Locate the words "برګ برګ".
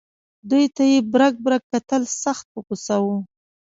1.13-1.63